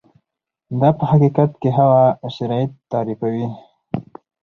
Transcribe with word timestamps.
دا 0.79 0.89
په 0.97 1.03
حقیقت 1.11 1.51
کې 1.61 1.69
هغه 1.77 2.01
شرایط 2.35 2.71
تعریفوي. 2.91 3.47